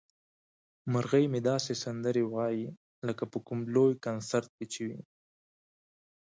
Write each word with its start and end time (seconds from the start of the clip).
مرغۍ 0.91 1.25
مې 1.31 1.39
داسې 1.49 1.71
سندرې 1.83 2.23
وايي 2.33 2.65
لکه 3.07 3.23
په 3.31 3.37
کوم 3.45 3.59
لوی 3.73 3.93
کنسرت 4.05 4.49
کې 4.57 4.65
چې 4.73 4.81
وي. 4.87 4.99